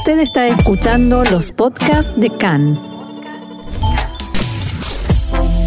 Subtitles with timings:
[0.00, 2.80] Usted está escuchando los podcasts de CAN.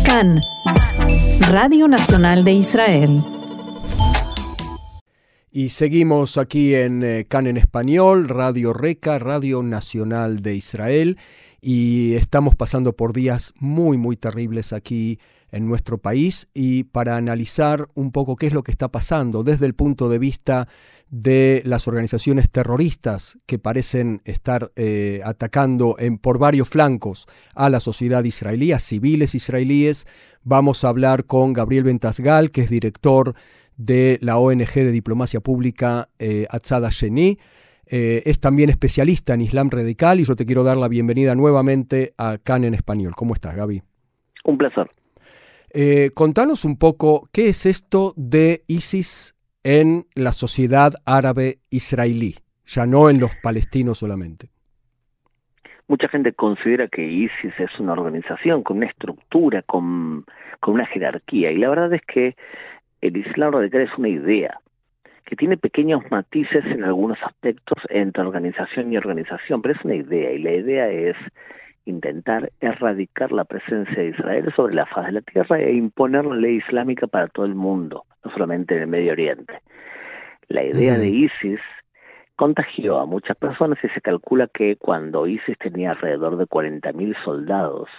[0.03, 0.41] CAN,
[1.51, 3.23] Radio Nacional de Israel.
[5.51, 11.19] Y seguimos aquí en eh, CAN en español, Radio Reca, Radio Nacional de Israel.
[11.61, 15.19] Y estamos pasando por días muy, muy terribles aquí
[15.53, 19.67] en nuestro país y para analizar un poco qué es lo que está pasando desde
[19.67, 20.67] el punto de vista
[21.09, 27.79] de las organizaciones terroristas que parecen estar eh, atacando en, por varios flancos a la
[27.79, 30.07] sociedad israelí, a civiles israelíes.
[30.43, 33.35] Vamos a hablar con Gabriel Ventasgal, que es director
[33.77, 37.37] de la ONG de Diplomacia Pública eh, Atzada Sheni.
[37.85, 42.15] Eh, es también especialista en Islam radical y yo te quiero dar la bienvenida nuevamente
[42.17, 43.13] a CAN en español.
[43.15, 43.83] ¿Cómo estás, Gaby?
[44.45, 44.87] Un placer.
[45.75, 52.85] Eh, contanos un poco qué es esto de ISIS en la sociedad árabe israelí, ya
[52.85, 54.49] no en los palestinos solamente.
[55.87, 60.25] Mucha gente considera que ISIS es una organización con una estructura, con,
[60.59, 62.35] con una jerarquía, y la verdad es que
[63.01, 64.59] el Islam radical es una idea
[65.25, 70.33] que tiene pequeños matices en algunos aspectos entre organización y organización, pero es una idea,
[70.33, 71.15] y la idea es
[71.85, 76.35] intentar erradicar la presencia de Israel sobre la faz de la tierra e imponer la
[76.35, 79.59] ley islámica para todo el mundo, no solamente en el Medio Oriente.
[80.47, 81.59] La idea de ISIS
[82.35, 87.89] contagió a muchas personas y se calcula que cuando ISIS tenía alrededor de 40.000 soldados,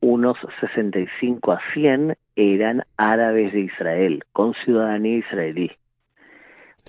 [0.00, 5.70] unos 65 a 100 eran árabes de Israel, con ciudadanía israelí.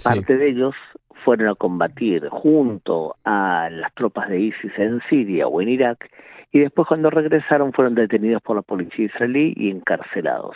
[0.04, 0.76] Parte de ellos
[1.24, 6.10] fueron a combatir junto a las tropas de ISIS en Siria o en Irak
[6.52, 10.56] y después cuando regresaron fueron detenidos por la policía israelí y encarcelados.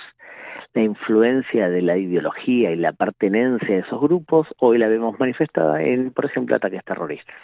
[0.74, 5.82] La influencia de la ideología y la pertenencia de esos grupos hoy la vemos manifestada
[5.82, 7.36] en, por ejemplo, ataques terroristas.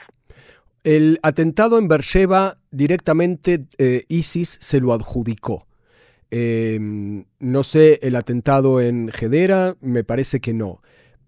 [0.84, 5.66] El atentado en Beersheba directamente eh, ISIS se lo adjudicó.
[6.30, 10.81] Em, no sé, el atentado en Gedera, me parece que no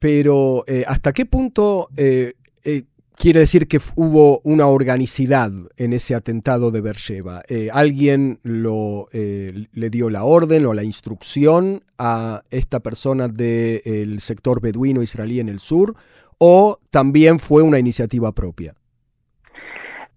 [0.03, 2.33] pero eh, ¿hasta qué punto eh,
[2.65, 2.81] eh,
[3.15, 7.41] quiere decir que hubo una organicidad en ese atentado de Beersheba?
[7.71, 15.39] ¿Alguien le dio la orden o la instrucción a esta persona del sector beduino israelí
[15.39, 15.95] en el sur
[16.37, 18.73] o también fue una iniciativa propia?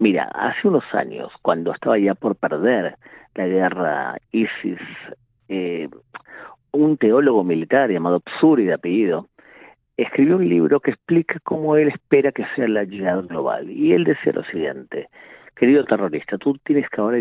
[0.00, 2.96] Mira, hace unos años, cuando estaba ya por perder
[3.36, 4.80] la guerra ISIS,
[6.72, 9.28] un teólogo militar llamado Psuri de apellido,
[9.96, 13.70] escribió un libro que explica cómo él espera que sea la llegada global.
[13.70, 15.08] Y él decía lo siguiente,
[15.54, 17.18] querido terrorista, tú tienes que ahora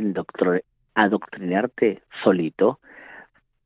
[0.95, 2.79] adoctrinarte solito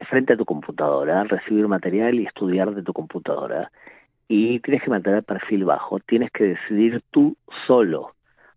[0.01, 3.71] frente a tu computadora, recibir material y estudiar de tu computadora.
[4.27, 8.13] Y tienes que mantener el perfil bajo, tienes que decidir tú solo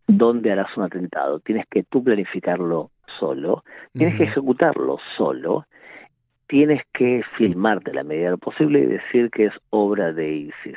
[0.07, 3.65] dónde harás un atentado, tienes que tú planificarlo solo,
[3.95, 5.67] tienes que ejecutarlo solo
[6.53, 10.77] tienes que filmarte la medida de lo posible y decir que es obra de ISIS.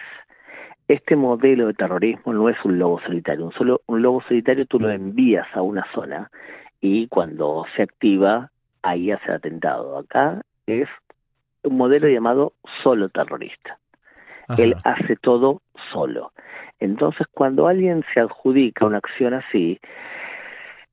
[0.87, 3.47] Este modelo de terrorismo no es un lobo solitario.
[3.47, 6.31] Un, solo, un lobo solitario tú lo envías a una zona
[6.79, 8.51] y cuando se activa,
[8.83, 9.97] ahí hace atentado.
[9.97, 10.87] Acá es
[11.63, 13.77] un modelo llamado solo terrorista.
[14.57, 16.31] Él hace todo solo.
[16.79, 19.81] Entonces, cuando alguien se adjudica una acción así,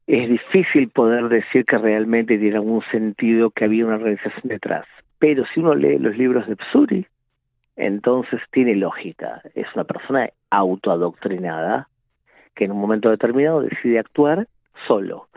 [0.06, 4.86] es difícil poder decir que realmente tiene algún sentido que había una organización detrás.
[5.18, 7.06] Pero si uno lee los libros de Psuri,
[7.76, 9.40] entonces tiene lógica.
[9.54, 11.88] Es una persona autoadoctrinada
[12.54, 14.48] que en un momento determinado decide actuar
[14.86, 15.28] solo.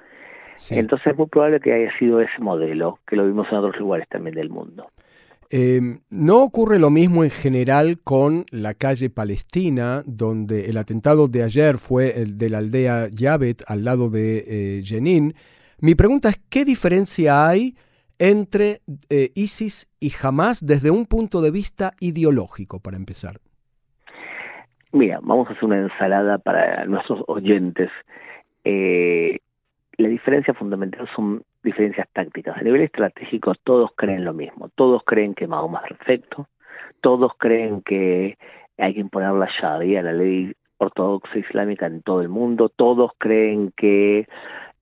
[0.72, 4.08] Entonces es muy probable que haya sido ese modelo, que lo vimos en otros lugares
[4.10, 4.90] también del mundo.
[5.52, 11.44] Em, no ocurre lo mismo en general con la calle Palestina, donde el atentado de
[11.44, 15.34] ayer fue el de la aldea Yavet al lado de eh, Jenin.
[15.80, 17.76] Mi pregunta es, ¿qué diferencia hay
[18.18, 23.38] entre eh, ISIS y Hamas desde un punto de vista ideológico, para empezar?
[24.94, 27.92] Mira, vamos a hacer una ensalada para nuestros oyentes.
[28.64, 29.38] Eh,
[29.98, 32.56] la diferencia fundamental son diferencias tácticas.
[32.58, 36.48] A nivel estratégico todos creen lo mismo, todos creen que Mahoma es perfecto,
[37.02, 38.38] todos creen que
[38.78, 43.74] hay que imponer la Sharia, la ley ortodoxa islámica en todo el mundo, todos creen
[43.76, 44.28] que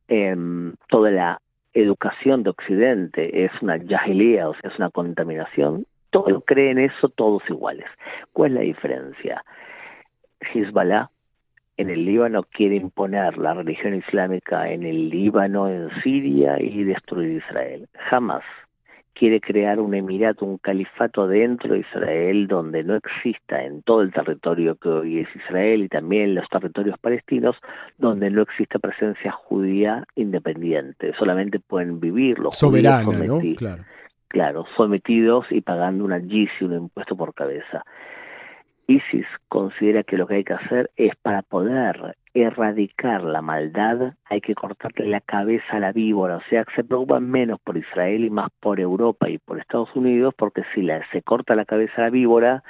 [0.08, 1.40] em, toda la
[1.74, 7.42] educación de Occidente es una yahilía, o sea, es una contaminación, todos creen eso, todos
[7.50, 7.88] iguales.
[8.34, 9.44] ¿Cuál es la diferencia?
[10.54, 11.10] Hezbollah
[11.78, 17.42] en el Líbano quiere imponer la religión islámica en el Líbano, en Siria y destruir
[17.44, 17.88] Israel.
[18.10, 18.44] Jamás
[19.14, 24.12] quiere crear un emirato, un califato dentro de Israel donde no exista en todo el
[24.12, 27.56] territorio que hoy es Israel y también en los territorios palestinos
[27.98, 33.40] donde no exista presencia judía independiente, solamente pueden vivir los Soberana, ¿no?
[33.56, 33.84] Claro.
[34.28, 37.84] claro, sometidos y pagando una y un impuesto por cabeza.
[38.88, 44.42] ISIS considera que lo que hay que hacer es para poder erradicar la maldad, hay
[44.42, 48.26] que cortarle la cabeza a la víbora, o sea, que se preocupan menos por Israel
[48.26, 51.94] y más por Europa y por Estados Unidos, porque si la, se corta la cabeza
[51.98, 52.64] a la víbora,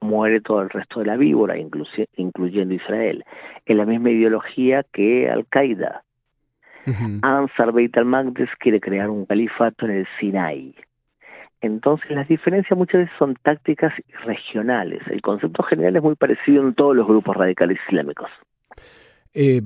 [0.00, 3.24] muere todo el resto de la víbora, incluyendo Israel.
[3.66, 6.02] Es la misma ideología que Al-Qaeda.
[7.22, 10.74] Ansar Beit al-Maqdis quiere crear un califato en el Sinai.
[11.62, 13.92] Entonces las diferencias muchas veces son tácticas
[14.24, 15.00] regionales.
[15.08, 18.28] El concepto general es muy parecido en todos los grupos radicales islámicos.
[19.32, 19.62] Eh,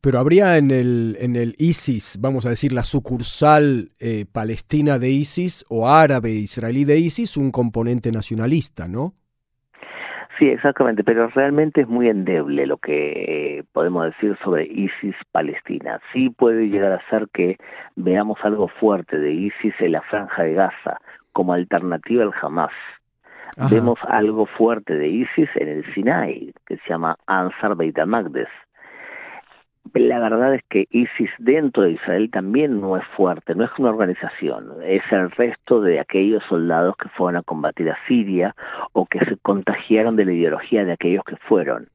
[0.00, 5.10] pero habría en el, en el ISIS, vamos a decir, la sucursal eh, palestina de
[5.10, 9.12] ISIS o árabe israelí de ISIS, un componente nacionalista, ¿no?
[10.38, 16.00] Sí, exactamente, pero realmente es muy endeble lo que eh, podemos decir sobre ISIS Palestina.
[16.12, 17.56] Sí puede llegar a ser que
[17.94, 21.00] veamos algo fuerte de ISIS en la franja de Gaza
[21.34, 22.72] como alternativa al Hamas.
[23.70, 28.48] Vemos algo fuerte de ISIS en el Sinai, que se llama Ansar Beit al-Maqdes
[29.92, 33.90] la verdad es que ISIS dentro de Israel también no es fuerte, no es una
[33.90, 38.54] organización, es el resto de aquellos soldados que fueron a combatir a Siria
[38.92, 41.88] o que se contagiaron de la ideología de aquellos que fueron.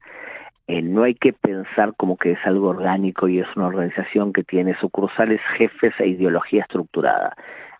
[0.66, 4.44] Eh, no hay que pensar como que es algo orgánico y es una organización que
[4.44, 7.34] tiene sucursales, jefes e ideología estructurada.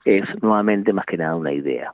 [0.04, 1.92] Es nuevamente más que nada una idea.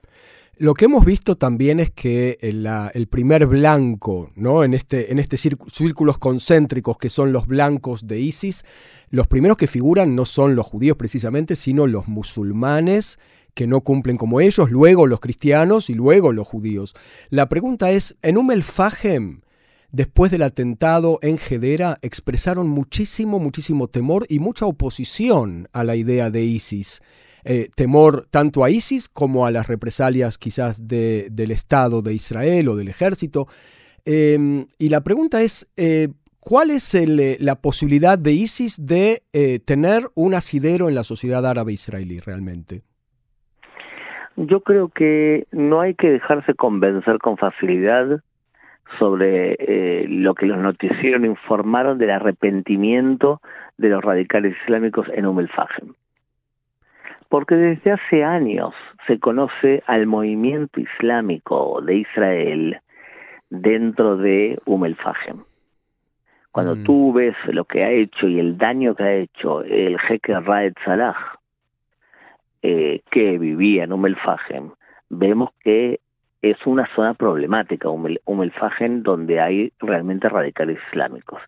[0.58, 4.64] Lo que hemos visto también es que el, primer blanco, ¿no?
[4.64, 8.64] en este, en este círculos concéntricos que son los blancos de ISIS,
[9.10, 13.18] los primeros que figuran no son los judíos precisamente, sino los musulmanes
[13.52, 16.94] que no cumplen como ellos, luego los cristianos y luego los judíos.
[17.28, 19.42] La pregunta es, en un Melfajem,
[19.92, 26.30] después del atentado en Gedera, expresaron muchísimo, muchísimo temor y mucha oposición a la idea
[26.30, 27.02] de ISIS.
[27.48, 32.66] Eh, temor tanto a ISIS como a las represalias quizás de, del Estado de Israel
[32.66, 33.46] o del ejército.
[34.04, 36.08] Em, y la pregunta es, eh,
[36.40, 39.22] ¿cuál es eh, la posibilidad de ISIS de
[39.64, 42.82] tener un asidero en la sociedad árabe israelí realmente?
[44.34, 48.22] Yo creo que no hay que dejarse convencer con facilidad
[48.98, 49.56] sobre
[50.08, 53.40] lo que los noticieros informaron del arrepentimiento
[53.78, 55.46] de los radicales islámicos en Umm
[57.28, 58.74] porque desde hace años
[59.06, 62.80] se conoce al movimiento islámico de Israel
[63.50, 65.44] dentro de Umm el-Fajem.
[66.50, 66.84] Cuando mm.
[66.84, 70.74] tú ves lo que ha hecho y el daño que ha hecho el jeque Raed
[70.84, 71.16] Salah,
[72.62, 74.70] eh, que vivía en Umm el-Fajem,
[75.10, 76.00] vemos que
[76.42, 81.40] es una zona problemática, Umm el-Fajem, donde hay realmente radicales islámicos.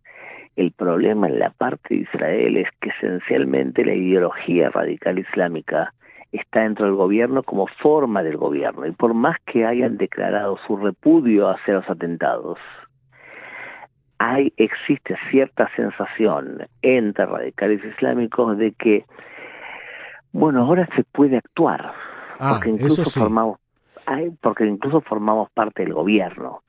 [0.59, 5.95] El problema en la parte de Israel es que esencialmente la ideología radical islámica
[6.33, 10.77] está dentro del gobierno como forma del gobierno y por más que hayan declarado su
[10.77, 12.59] repudio hacia los atentados,
[14.19, 19.05] hay existe cierta sensación entre radicales islámicos de que
[20.33, 21.93] bueno ahora se puede actuar
[22.41, 23.61] ah, porque incluso formamos
[24.41, 26.65] porque incluso formamos parte del gobierno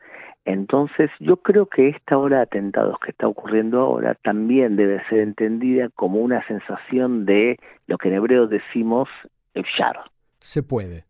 [0.50, 5.20] entonces, yo creo que esta hora de atentados que está ocurriendo ahora también debe ser
[5.20, 9.08] entendida como una sensación de lo que en hebreo decimos
[9.54, 10.00] efshar.
[10.40, 11.06] Se puede.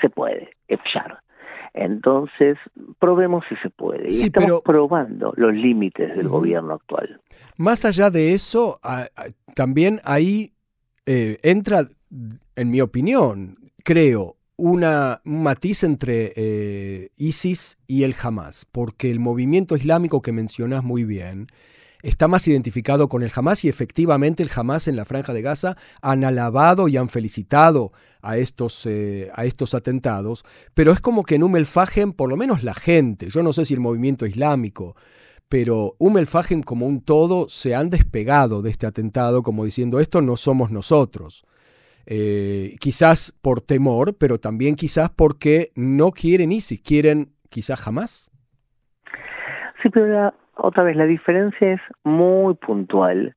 [0.00, 1.20] Se puede, efshar.
[1.72, 2.58] Entonces,
[2.98, 4.06] probemos si se puede.
[4.06, 7.20] Y estamos probando los límites del gobierno actual.
[7.56, 8.80] Más allá de eso,
[9.54, 10.52] también ahí
[11.06, 11.86] eh, entra,
[12.56, 13.54] en mi opinión,
[13.84, 20.32] creo, una, un matiz entre eh, ISIS y el Hamas, porque el movimiento islámico que
[20.32, 21.46] mencionas muy bien
[22.02, 25.76] está más identificado con el Hamas y efectivamente el Hamas en la franja de Gaza
[26.02, 31.36] han alabado y han felicitado a estos, eh, a estos atentados, pero es como que
[31.36, 31.56] en Umm
[32.16, 34.94] por lo menos la gente, yo no sé si el movimiento islámico,
[35.48, 36.16] pero Umm
[36.64, 41.44] como un todo se han despegado de este atentado como diciendo esto no somos nosotros.
[42.06, 48.30] Eh, quizás por temor, pero también quizás porque no quieren ISIS, quieren quizás jamás.
[49.82, 53.34] Sí, pero otra vez la diferencia es muy puntual,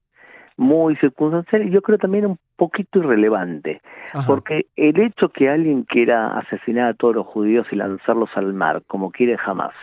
[0.58, 3.82] muy circunstancial y yo creo también un poquito irrelevante,
[4.28, 8.84] porque el hecho que alguien quiera asesinar a todos los judíos y lanzarlos al mar,
[8.88, 9.74] como quiere jamás,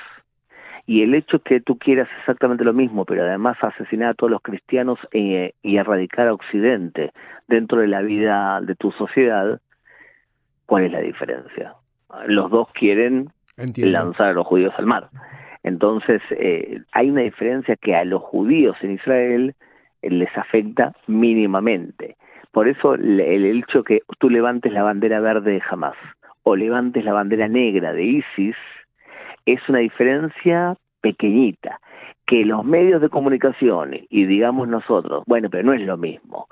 [0.91, 4.43] y el hecho que tú quieras exactamente lo mismo, pero además asesinar a todos los
[4.43, 7.13] cristianos eh, y erradicar a Occidente
[7.47, 9.61] dentro de la vida de tu sociedad,
[10.67, 11.75] ¿cuál es la diferencia?
[12.27, 13.29] Los dos quieren
[13.77, 15.11] lanzar a los judíos al mar.
[15.63, 19.55] Entonces, eh, hay una diferencia que a los judíos en Israel
[20.03, 22.17] eh, les afecta mínimamente.
[22.51, 25.95] Por eso el, hecho que tú levantes la bandera verde de Hamas
[26.43, 28.57] o levantes la bandera negra de ISIS
[29.47, 31.81] es una diferencia pequeñita
[32.27, 36.47] que los medios de comunicación y digamos nosotros, bueno, pero no es lo mismo,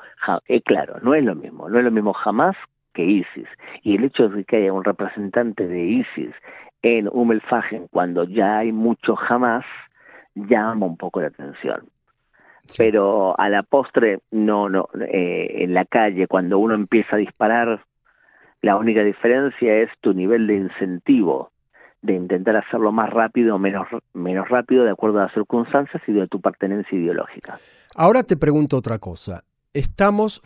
[0.49, 2.57] eh, claro, no es lo mismo, no es lo mismo jamás
[2.95, 3.47] que ISIS.
[3.83, 6.35] Y el hecho de que haya un representante de ISIS
[6.83, 9.65] en Humelfagen cuando ya hay mucho jamás
[10.35, 11.89] llama un poco la atención.
[12.77, 17.83] Pero a la postre, no, no, eh, en la calle, cuando uno empieza a disparar,
[18.61, 21.53] la única diferencia es tu nivel de incentivo
[22.03, 26.13] de intentar hacerlo más rápido o menos, menos rápido de acuerdo a las circunstancias y
[26.13, 27.59] de tu pertenencia ideológica.
[27.95, 29.45] Ahora te pregunto otra cosa.
[29.73, 30.41] Estamos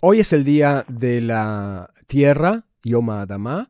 [0.00, 3.68] hoy es el día de la tierra, Yom Adamá,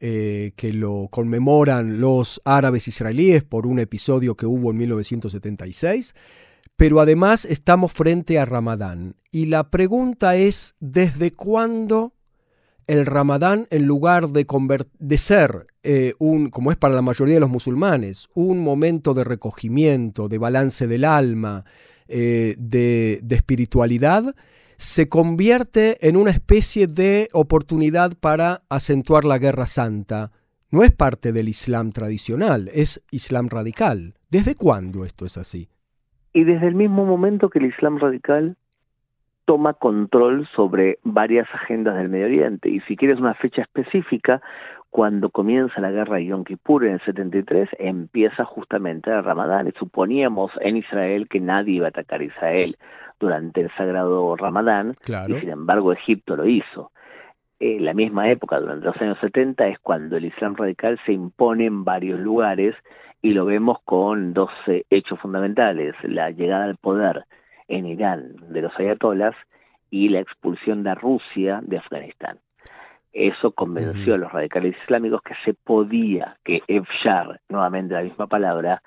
[0.00, 6.14] eh, que lo conmemoran los árabes israelíes por un episodio que hubo en 1976,
[6.76, 9.16] pero además estamos frente a Ramadán.
[9.30, 12.14] Y la pregunta es, ¿desde cuándo
[12.90, 17.48] el Ramadán, en lugar de, ser eh, un, como es para la mayoría de los
[17.48, 21.64] musulmanes, un momento de recogimiento, de balance del alma,
[22.08, 24.34] eh, de espiritualidad,
[24.76, 30.32] se convierte en una especie de oportunidad para acentuar la guerra santa.
[30.72, 34.14] No es parte del Islam tradicional, es Islam radical.
[34.30, 35.68] ¿Desde cuándo esto es así?
[36.32, 38.56] Y desde el mismo momento que el Islam radical
[39.50, 42.68] toma control sobre varias agendas del Medio Oriente.
[42.68, 44.40] Y si quieres una fecha específica,
[44.90, 49.66] cuando comienza la guerra de Yom Kippur en el 73, empieza justamente el Ramadán.
[49.66, 52.78] Y suponíamos en Israel que nadie iba a atacar a Israel
[53.18, 56.92] durante el sagrado Ramadán, y sin embargo Egipto lo hizo.
[57.58, 61.66] En la misma época, durante los años 70, es cuando el Islam radical se impone
[61.66, 62.76] en varios lugares
[63.20, 64.52] y lo vemos con dos
[64.90, 67.24] hechos fundamentales, la llegada al poder
[67.70, 69.34] en Irán de los ayatolas
[69.90, 72.38] y la expulsión de Rusia de Afganistán.
[73.12, 78.82] Eso convenció a los radicales islámicos que se podía, que Efshar, nuevamente la misma palabra,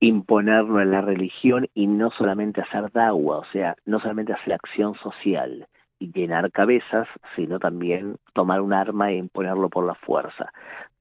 [0.00, 4.94] imponerlo en la religión y no solamente hacer dagua, o sea, no solamente hacer acción
[4.94, 5.66] social
[5.98, 7.06] y llenar cabezas,
[7.36, 10.52] sino también tomar un arma e imponerlo por la fuerza.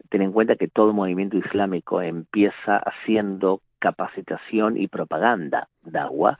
[0.09, 6.37] Ten en cuenta que todo movimiento islámico empieza haciendo capacitación y propaganda dagua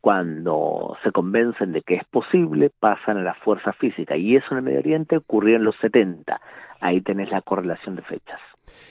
[0.00, 4.16] cuando se convencen de que es posible, pasan a la fuerza física.
[4.16, 6.40] Y eso en el Medio Oriente ocurrió en los 70.
[6.80, 8.40] Ahí tenés la correlación de fechas.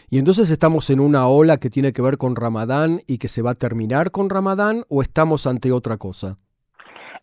[0.09, 3.41] Y entonces estamos en una ola que tiene que ver con Ramadán y que se
[3.41, 6.37] va a terminar con Ramadán o estamos ante otra cosa?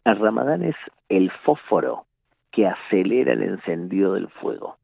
[0.04, 0.76] El Ramadán es
[1.08, 2.06] el fósforo
[2.52, 4.76] que acelera el encendido del fuego.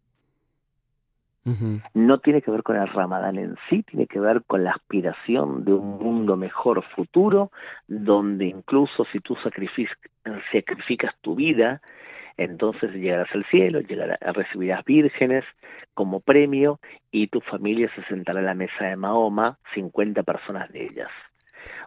[1.95, 5.65] No tiene que ver con el ramadán en sí, tiene que ver con la aspiración
[5.65, 7.51] de un mundo mejor futuro,
[7.89, 11.81] donde incluso si tú sacrificas tu vida,
[12.37, 15.45] entonces llegarás al cielo, llegarás, recibirás vírgenes
[15.95, 16.79] como premio
[17.11, 21.11] y tu familia se sentará a la mesa de Mahoma, 50 personas de ellas.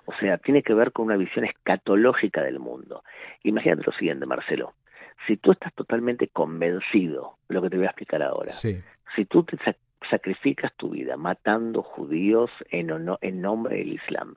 [0.05, 3.03] O sea, tiene que ver con una visión escatológica del mundo.
[3.43, 4.73] Imagínate lo siguiente, Marcelo.
[5.27, 8.51] Si tú estás totalmente convencido, lo que te voy a explicar ahora,
[9.15, 9.57] si tú te
[10.09, 12.91] sacrificas tu vida matando judíos en,
[13.21, 14.35] en nombre del Islam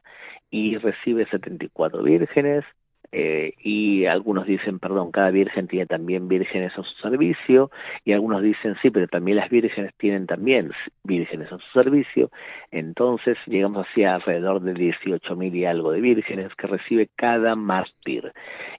[0.50, 2.64] y recibes 74 vírgenes,
[3.10, 7.70] eh, y algunos dicen, perdón, cada virgen tiene también vírgenes a su servicio,
[8.04, 10.72] y algunos dicen, sí, pero también las vírgenes tienen también
[11.04, 12.30] vírgenes a su servicio,
[12.70, 18.32] entonces llegamos hacia alrededor de 18 mil y algo de vírgenes que recibe cada mártir,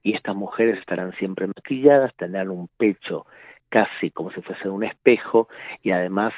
[0.03, 3.25] y estas mujeres estarán siempre maquilladas, tendrán un pecho
[3.70, 5.48] casi como si fuese un espejo,
[5.84, 6.34] y además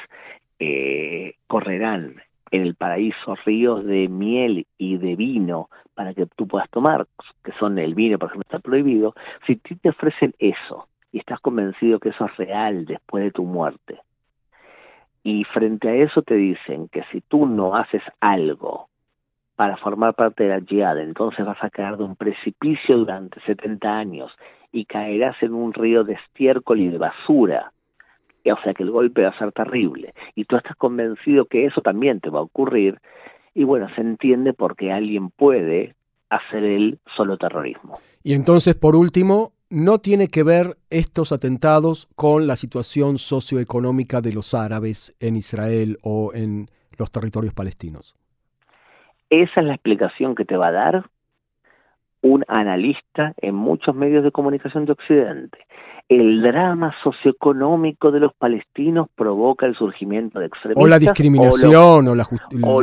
[0.59, 2.21] eh, correrán
[2.51, 7.07] en el paraíso ríos de miel y de vino para que tú puedas tomar,
[7.43, 9.15] que son el vino, por ejemplo, está prohibido,
[9.47, 13.99] si te ofrecen eso y estás convencido que eso es real después de tu muerte,
[15.23, 18.87] y frente a eso te dicen que si tú no haces algo
[19.55, 23.97] para formar parte de la jihad, entonces vas a caer de un precipicio durante 70
[23.97, 24.31] años
[24.71, 27.71] y caerás en un río de estiércol y de basura,
[28.45, 31.81] o sea que el golpe va a ser terrible y tú estás convencido que eso
[31.81, 32.99] también te va a ocurrir
[33.53, 35.95] y bueno, se entiende porque alguien puede
[36.29, 37.99] hacer el solo terrorismo.
[38.23, 44.33] Y entonces, por último, ¿no tiene que ver estos atentados con la situación socioeconómica de
[44.33, 48.15] los árabes en Israel o en los territorios palestinos?
[49.29, 51.05] Esa es la explicación que te va a dar
[52.21, 55.59] un analista en muchos medios de comunicación de Occidente
[56.11, 60.83] el drama socioeconómico de los palestinos provoca el surgimiento de extremistas.
[60.83, 62.25] O la discriminación, o, la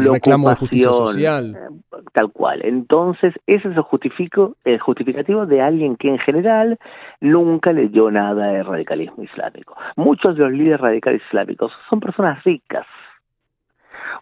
[0.00, 1.54] el reclamo de justicia social.
[1.54, 2.62] Eh, tal cual.
[2.64, 6.78] Entonces, ese es el, justifico, el justificativo de alguien que en general
[7.20, 9.76] nunca leyó nada de radicalismo islámico.
[9.96, 12.86] Muchos de los líderes radicales islámicos son personas ricas.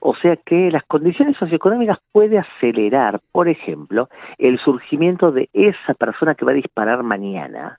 [0.00, 6.34] O sea que las condiciones socioeconómicas puede acelerar, por ejemplo, el surgimiento de esa persona
[6.34, 7.78] que va a disparar mañana.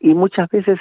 [0.00, 0.78] Y muchas veces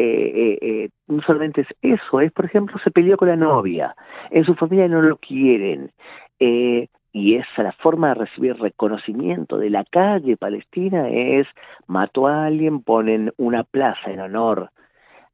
[0.00, 3.96] eh, eh, eh, no solamente es eso, es por ejemplo se peleó con la novia,
[4.30, 5.90] en su familia no lo quieren,
[6.38, 11.48] y esa la forma de recibir reconocimiento de la calle palestina es
[11.88, 14.70] mató a alguien, ponen una plaza en honor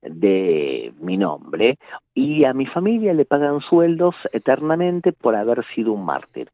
[0.05, 1.79] de mi nombre
[2.15, 6.51] y a mi familia le pagan sueldos eternamente por haber sido un mártir.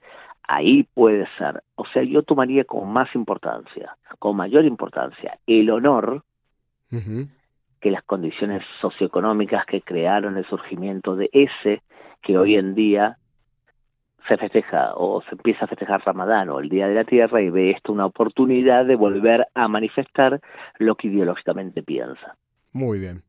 [0.47, 6.25] Ahí puede ser, o sea, yo tomaría con más importancia, con mayor importancia, el honor
[7.80, 11.83] que las condiciones socioeconómicas que crearon el surgimiento de ese
[12.21, 13.16] que hoy en día
[14.28, 17.50] se festeja o se empieza a festejar Ramadán o el Día de la Tierra y
[17.50, 20.40] ve esto una oportunidad de volver a manifestar
[20.78, 22.37] lo que ideológicamente piensa.
[22.73, 23.23] Muy bien.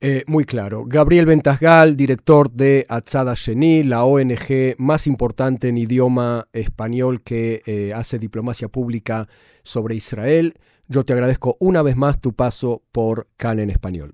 [0.00, 0.84] Eh, muy claro.
[0.86, 7.90] Gabriel Ventasgal, director de Atzada Sheni, la ONG más importante en idioma español que eh,
[7.92, 9.26] hace diplomacia pública
[9.64, 10.54] sobre Israel.
[10.86, 14.12] Yo te agradezco una vez más tu paso por CAN en español.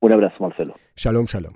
[0.00, 0.74] Un abrazo, Marcelo.
[0.96, 1.54] Shalom, shalom.